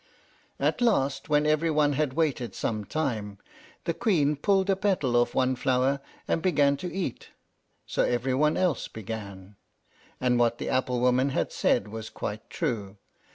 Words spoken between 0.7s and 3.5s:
last, when every one had waited some time,